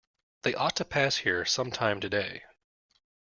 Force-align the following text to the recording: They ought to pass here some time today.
They 0.41 0.55
ought 0.55 0.75
to 0.77 0.83
pass 0.85 1.17
here 1.17 1.45
some 1.45 1.69
time 1.69 1.99
today. 1.99 2.41